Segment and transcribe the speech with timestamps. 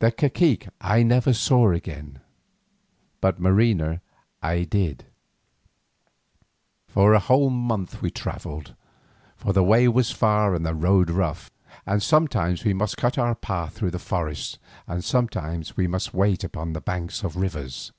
[0.00, 2.18] The cacique I never saw again,
[3.20, 4.00] but Marina
[4.42, 5.06] I did see.
[6.88, 8.74] For a whole month we travelled,
[9.36, 11.52] for the way was far and the road rough,
[11.86, 16.72] and sometimes we must cut our path through forests and sometimes we must wait upon
[16.72, 17.92] the banks of rivers.